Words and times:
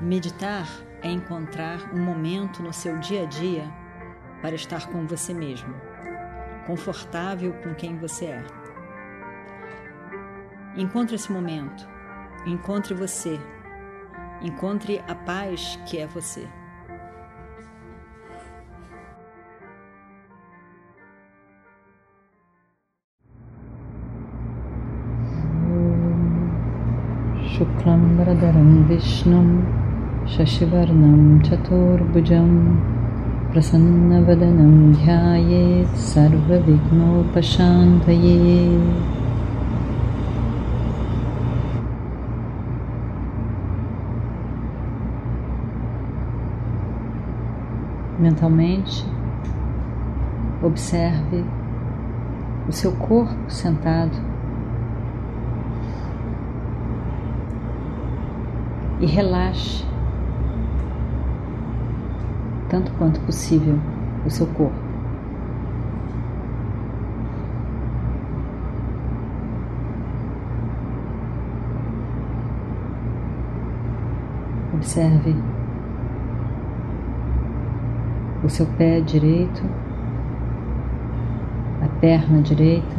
Meditar 0.00 0.68
é 1.02 1.10
encontrar 1.10 1.78
um 1.94 1.98
momento 1.98 2.62
no 2.62 2.72
seu 2.72 2.98
dia 2.98 3.22
a 3.22 3.26
dia 3.26 3.64
para 4.42 4.54
estar 4.54 4.86
com 4.88 5.06
você 5.06 5.32
mesmo, 5.32 5.74
confortável 6.66 7.52
com 7.62 7.74
quem 7.74 7.96
você 7.96 8.26
é. 8.26 8.44
Encontre 10.76 11.14
esse 11.14 11.32
momento, 11.32 11.88
encontre 12.46 12.92
você, 12.92 13.40
encontre 14.42 15.02
a 15.08 15.14
paz 15.14 15.78
que 15.86 15.98
é 15.98 16.06
você. 16.06 16.46
शुक्लम्बरधरं 27.56 28.82
विष्णुं 28.88 29.89
शशिवर्णं 30.36 31.20
चतुर्भुजं 31.46 32.50
प्रसन्नवदनं 33.52 34.74
ध्यायेत् 34.92 36.00
सर्वविघ्नोपशान्तये 36.12 38.56
Mentalmente, 48.18 49.04
observe 50.62 51.44
o 52.66 52.72
seu 52.72 52.92
corpo 52.92 53.36
sentado 53.48 54.16
e 59.00 59.06
relaxe 59.06 59.84
tanto 62.71 62.89
quanto 62.93 63.19
possível 63.19 63.77
o 64.25 64.29
seu 64.29 64.47
corpo. 64.47 64.73
Observe 74.73 75.35
o 78.41 78.49
seu 78.49 78.65
pé 78.65 79.01
direito, 79.01 79.61
a 81.83 81.87
perna 81.99 82.41
direita, 82.41 82.95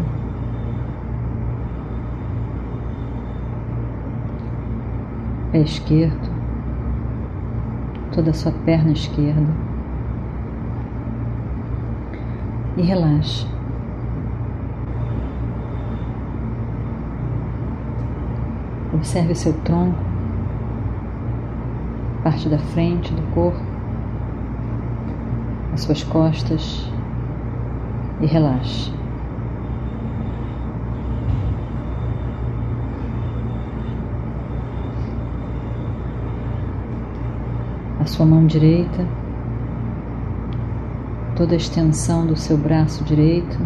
pé 5.50 5.61
esquerdo, 5.62 6.31
toda 8.13 8.31
a 8.31 8.35
sua 8.35 8.53
perna 8.53 8.93
esquerda 8.93 9.49
e 12.77 12.83
relaxe. 12.83 13.47
Observe 18.95 19.35
seu 19.35 19.53
tronco, 19.61 19.99
parte 22.23 22.49
da 22.49 22.59
frente 22.59 23.13
do 23.13 23.23
corpo, 23.35 23.61
as 25.73 25.81
suas 25.81 26.05
costas 26.05 26.89
e 28.21 28.27
relaxe. 28.27 29.02
A 38.03 38.07
sua 38.07 38.27
mão 38.27 38.45
direita, 38.45 39.07
toda 41.37 41.55
a 41.55 41.57
extensão 41.57 42.27
do 42.27 42.35
seu 42.35 42.59
braço 42.59 43.05
direito. 43.05 43.57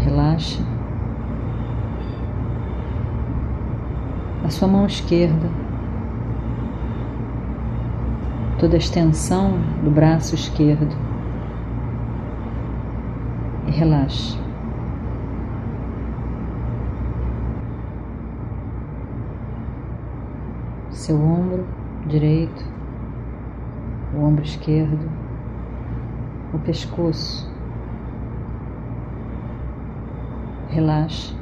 Relaxe. 0.00 0.60
A 4.44 4.50
sua 4.50 4.66
mão 4.66 4.86
esquerda, 4.86 5.48
toda 8.58 8.74
a 8.74 8.78
extensão 8.78 9.60
do 9.84 9.90
braço 9.90 10.34
esquerdo. 10.34 10.96
E 13.68 13.70
relaxe. 13.70 14.45
Seu 20.96 21.20
ombro 21.20 21.66
direito, 22.06 22.64
o 24.14 24.24
ombro 24.24 24.42
esquerdo, 24.42 25.10
o 26.54 26.58
pescoço. 26.58 27.54
Relaxe. 30.70 31.36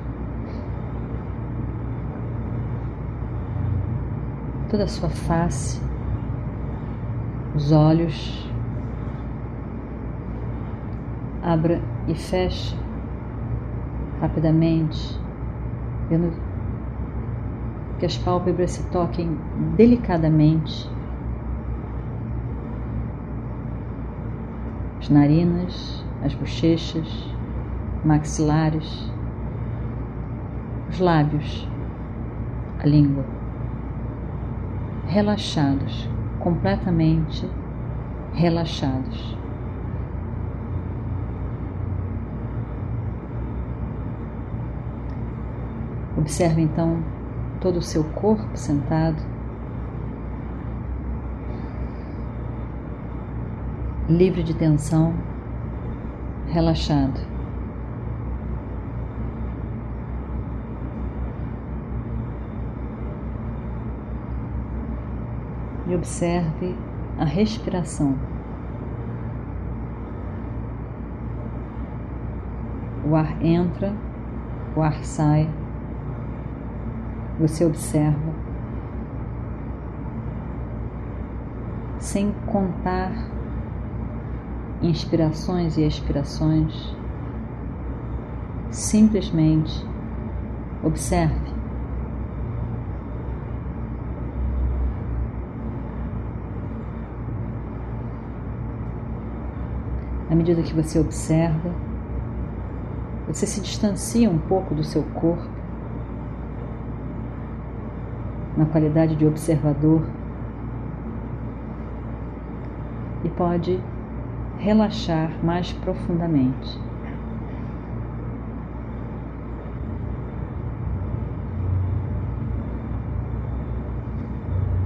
Toda 4.68 4.84
a 4.84 4.88
sua 4.88 5.08
face, 5.08 5.80
os 7.54 7.70
olhos. 7.70 8.50
Abra 11.42 11.80
e 12.08 12.14
feche 12.14 12.76
rapidamente, 14.20 15.20
que 18.04 18.06
as 18.06 18.18
pálpebras 18.18 18.72
se 18.72 18.82
toquem 18.90 19.34
delicadamente, 19.78 20.90
as 25.00 25.08
narinas, 25.08 26.04
as 26.22 26.34
bochechas, 26.34 27.34
maxilares, 28.04 29.10
os 30.90 31.00
lábios, 31.00 31.66
a 32.78 32.86
língua, 32.86 33.24
relaxados, 35.06 36.06
completamente 36.40 37.50
relaxados. 38.34 39.34
Observe 46.18 46.60
então 46.60 47.13
todo 47.64 47.78
o 47.78 47.82
seu 47.82 48.04
corpo 48.04 48.54
sentado. 48.58 49.16
Livre 54.06 54.42
de 54.42 54.52
tensão, 54.52 55.14
relaxado. 56.46 57.18
E 65.86 65.94
observe 65.94 66.76
a 67.18 67.24
respiração. 67.24 68.14
O 73.08 73.16
ar 73.16 73.42
entra, 73.42 73.90
o 74.76 74.82
ar 74.82 75.02
sai 75.02 75.48
você 77.38 77.64
observa, 77.64 78.32
sem 81.98 82.32
contar 82.46 83.12
inspirações 84.82 85.76
e 85.76 85.86
expirações, 85.86 86.94
simplesmente 88.70 89.84
observe. 90.82 91.54
À 100.30 100.34
medida 100.34 100.62
que 100.62 100.74
você 100.74 100.98
observa, 100.98 101.72
você 103.26 103.46
se 103.46 103.60
distancia 103.60 104.28
um 104.28 104.38
pouco 104.38 104.74
do 104.74 104.84
seu 104.84 105.02
corpo 105.02 105.53
na 108.56 108.64
qualidade 108.66 109.16
de 109.16 109.26
observador 109.26 110.02
e 113.24 113.28
pode 113.30 113.80
relaxar 114.58 115.30
mais 115.42 115.72
profundamente. 115.72 116.80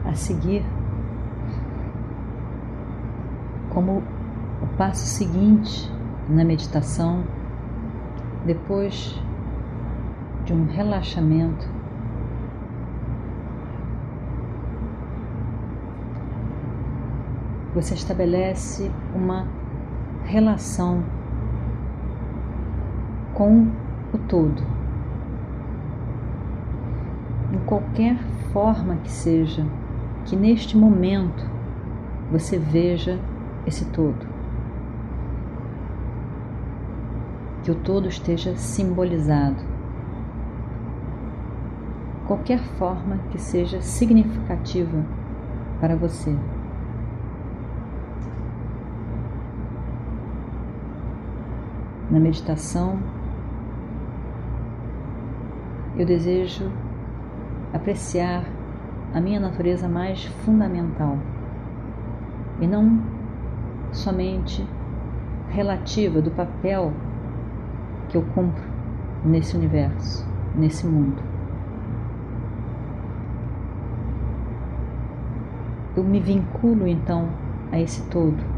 A 0.05 0.15
seguir, 0.15 0.65
como 3.71 4.03
o 4.63 4.67
passo 4.77 5.07
seguinte 5.07 5.93
na 6.29 6.45
meditação, 6.45 7.25
depois 8.47 9.21
de 10.45 10.55
um 10.55 10.65
relaxamento, 10.67 11.78
você 17.81 17.95
estabelece 17.95 18.91
uma 19.15 19.47
relação 20.25 21.05
com 23.33 23.69
o 24.13 24.19
todo. 24.27 24.61
Em 27.53 27.59
qualquer 27.67 28.19
forma 28.53 28.97
que 28.97 29.13
seja, 29.13 29.65
que 30.25 30.35
neste 30.35 30.77
momento 30.77 31.49
você 32.33 32.59
veja 32.59 33.17
esse 33.65 33.85
todo. 33.85 34.27
Que 37.63 37.71
o 37.71 37.77
todo 37.77 38.09
esteja 38.09 38.57
simbolizado. 38.57 39.63
Qualquer 42.27 42.59
forma 42.59 43.19
que 43.31 43.39
seja 43.39 43.81
significativa 43.81 45.05
para 45.81 45.95
você. 45.95 46.37
Na 52.11 52.19
meditação, 52.19 52.99
eu 55.99 56.07
desejo 56.07 56.73
apreciar 57.75 58.45
a 59.13 59.21
minha 59.21 59.39
natureza 59.39 59.87
mais 59.87 60.25
fundamental 60.45 61.19
e 62.61 62.67
não 62.67 63.03
somente 63.93 64.67
relativa 65.51 66.23
do 66.23 66.31
papel 66.31 66.93
que 68.09 68.17
eu 68.17 68.23
cumpro 68.35 68.65
nesse 69.23 69.55
universo, 69.55 70.27
nesse 70.57 70.87
mundo. 70.87 71.23
Eu 75.95 76.05
me 76.05 76.21
vinculo 76.21 76.87
então 76.87 77.29
a 77.71 77.79
esse 77.79 78.03
todo. 78.09 78.58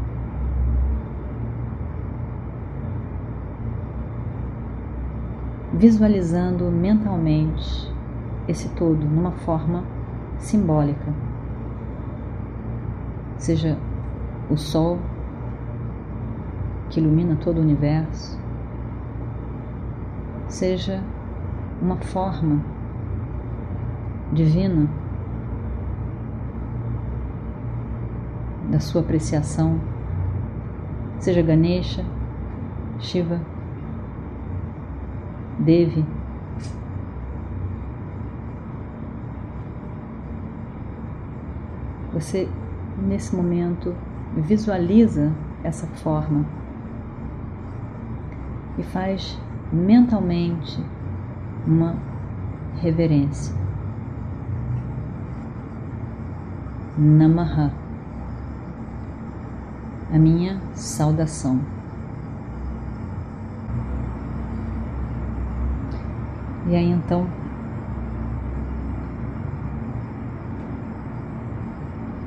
Visualizando 5.81 6.65
mentalmente 6.65 7.91
esse 8.47 8.69
todo 8.69 9.03
numa 9.03 9.31
forma 9.31 9.83
simbólica. 10.37 11.11
Seja 13.35 13.79
o 14.47 14.55
Sol 14.55 14.99
que 16.87 16.99
ilumina 16.99 17.35
todo 17.35 17.57
o 17.57 17.61
universo, 17.61 18.39
seja 20.47 21.03
uma 21.81 21.97
forma 21.97 22.63
divina 24.31 24.87
da 28.69 28.79
sua 28.79 29.01
apreciação, 29.01 29.81
seja 31.17 31.41
Ganesha, 31.41 32.05
Shiva, 32.99 33.41
Devi, 35.59 36.05
você 42.11 42.49
nesse 42.97 43.35
momento 43.35 43.95
visualiza 44.35 45.31
essa 45.63 45.87
forma 45.87 46.45
e 48.77 48.83
faz 48.83 49.39
mentalmente 49.71 50.83
uma 51.65 51.95
reverência. 52.81 53.55
Namaha, 56.97 57.71
a 60.13 60.17
minha 60.17 60.59
saudação. 60.73 61.59
E 66.67 66.75
aí 66.75 66.89
então 66.91 67.27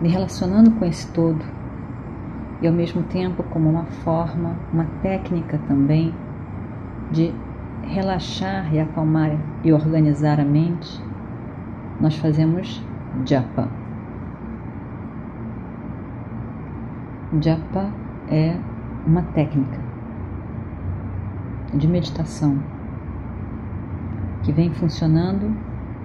me 0.01 0.09
relacionando 0.09 0.71
com 0.73 0.85
esse 0.85 1.11
todo 1.13 1.43
e 2.61 2.67
ao 2.67 2.73
mesmo 2.73 3.03
tempo 3.05 3.43
como 3.45 3.71
uma 3.71 3.85
forma, 3.85 4.57
uma 4.73 4.87
técnica 5.03 5.59
também 5.67 6.15
de 7.11 7.35
relaxar 7.83 8.75
e 8.75 8.81
acalmar 8.81 9.39
e 9.63 9.73
organizar 9.73 10.41
a 10.41 10.45
mente, 10.45 11.03
nós 12.01 12.17
fazemos 12.17 12.83
japa. 13.25 13.69
Japa 17.41 17.91
é 18.29 18.57
uma 19.07 19.23
técnica 19.23 19.79
de 21.73 21.89
meditação 21.89 22.74
que 24.44 24.52
vem 24.52 24.70
funcionando, 24.70 25.56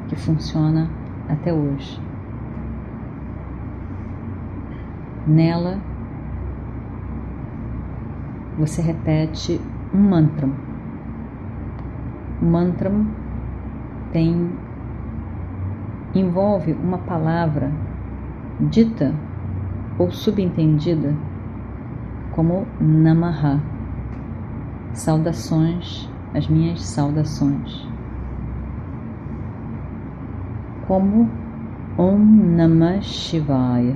que 0.08 0.16
funciona 0.16 0.90
até 1.28 1.54
hoje. 1.54 2.02
Nela, 5.28 5.78
você 8.58 8.82
repete 8.82 9.62
um 9.94 10.10
mantra. 10.10 10.50
O 12.42 12.46
mantra 12.46 12.92
tem 14.12 14.50
envolve 16.16 16.74
uma 16.74 16.98
palavra 16.98 17.72
dita 18.60 19.14
ou 19.98 20.10
subentendida 20.12 21.14
como 22.32 22.66
Namaha. 22.80 23.62
Saudações, 24.94 26.10
as 26.34 26.48
minhas 26.48 26.82
saudações. 26.82 27.88
Como 30.90 31.30
Om 32.00 32.18
Namah 32.58 33.00
Shivaya 33.00 33.96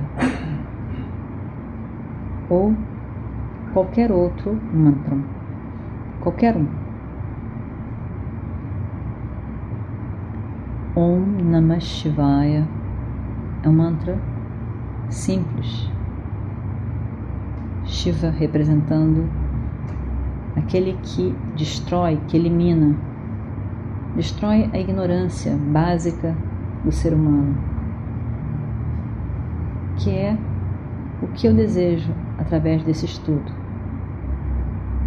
ou 2.48 2.72
qualquer 3.72 4.12
outro 4.12 4.56
mantra, 4.72 5.18
qualquer 6.20 6.56
um. 6.56 6.68
Om 10.94 11.50
Namah 11.50 11.80
Shivaya 11.80 12.64
é 13.64 13.68
um 13.68 13.72
mantra 13.72 14.16
simples. 15.08 15.90
Shiva 17.86 18.30
representando 18.30 19.28
aquele 20.54 20.92
que 21.02 21.34
destrói, 21.56 22.20
que 22.28 22.36
elimina, 22.36 22.94
destrói 24.14 24.70
a 24.72 24.78
ignorância 24.78 25.56
básica 25.56 26.36
do 26.84 26.92
ser 26.92 27.14
humano, 27.14 27.56
que 29.96 30.10
é 30.10 30.36
o 31.22 31.28
que 31.28 31.46
eu 31.46 31.54
desejo 31.54 32.12
através 32.38 32.82
desse 32.84 33.06
estudo. 33.06 33.50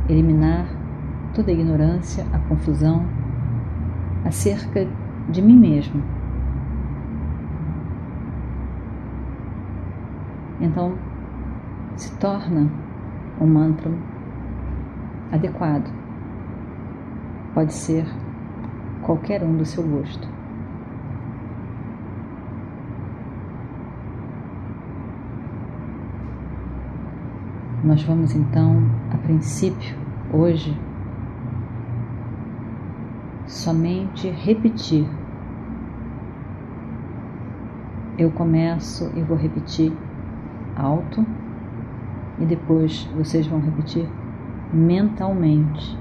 Eliminar 0.10 0.67
toda 1.34 1.51
a 1.51 1.53
ignorância, 1.53 2.25
a 2.34 2.39
confusão 2.39 3.05
acerca 4.25 4.88
de 5.29 5.41
mim 5.41 5.57
mesmo. 5.57 6.01
Então, 10.60 10.93
se 11.96 12.15
torna 12.17 12.67
um 13.39 13.46
mantra 13.46 13.91
adequado. 15.31 15.91
Pode 17.53 17.74
ser 17.74 18.05
qualquer 19.03 19.43
um 19.43 19.55
do 19.55 19.65
seu 19.65 19.84
gosto. 19.84 20.37
Nós 27.88 28.03
vamos 28.03 28.36
então, 28.36 28.84
a 29.13 29.17
princípio, 29.17 29.96
hoje, 30.34 30.77
somente 33.46 34.29
repetir. 34.29 35.08
Eu 38.17 38.29
começo 38.29 39.10
e 39.15 39.22
vou 39.22 39.38
repetir 39.38 39.94
alto 40.75 41.25
e 42.39 42.46
depois 42.46 43.06
vocês 43.15 43.48
vão 43.48 43.62
repetir 43.62 44.06
mentalmente. 44.74 45.98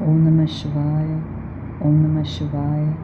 Om 0.00 0.18
Namah 0.18 0.48
Shivaya, 0.48 1.18
Om 1.80 1.92
Namah 1.92 2.24
Shivaya. 2.24 3.03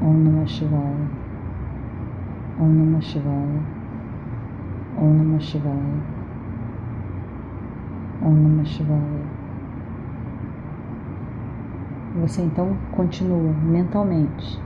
Om 0.00 0.24
Namah 0.24 0.46
Shivaya. 0.46 1.08
Om 2.60 2.70
Namah 2.78 3.00
Shivaya. 3.00 3.62
Om 4.98 5.18
Namah 5.18 5.40
Shivaya. 5.40 6.02
Om 8.22 8.34
Namah 8.42 8.64
Shivaya. 8.64 9.26
Você 12.20 12.42
então 12.42 12.76
continua 12.92 13.52
mentalmente. 13.52 14.65